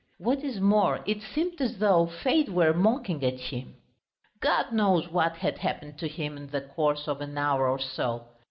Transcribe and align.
What 0.17 0.43
is 0.43 0.59
more, 0.59 1.03
it 1.05 1.21
seemed 1.21 1.61
as 1.61 1.77
though 1.77 2.07
fate 2.07 2.49
were 2.49 2.73
mocking 2.73 3.23
at 3.23 3.39
him. 3.39 3.75
God 4.39 4.71
knows 4.73 5.07
what 5.07 5.35
had 5.37 5.59
happened 5.59 5.99
to 5.99 6.07
him 6.07 6.37
in 6.37 6.47
the 6.47 6.61
course 6.61 7.07
of 7.07 7.21
an 7.21 7.37
hour 7.37 7.69
or 7.69 7.77
so. 7.77 8.25